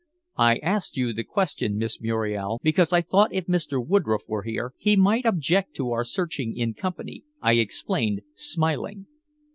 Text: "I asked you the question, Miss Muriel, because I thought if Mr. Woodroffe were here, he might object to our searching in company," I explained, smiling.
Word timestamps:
"I 0.39 0.55
asked 0.63 0.97
you 0.97 1.13
the 1.13 1.23
question, 1.23 1.77
Miss 1.77 2.01
Muriel, 2.01 2.59
because 2.63 2.91
I 2.91 3.01
thought 3.01 3.31
if 3.35 3.45
Mr. 3.45 3.73
Woodroffe 3.87 4.27
were 4.27 4.41
here, 4.41 4.73
he 4.79 4.95
might 4.95 5.25
object 5.27 5.75
to 5.75 5.91
our 5.91 6.03
searching 6.03 6.57
in 6.57 6.73
company," 6.73 7.23
I 7.39 7.53
explained, 7.59 8.21
smiling. 8.33 9.05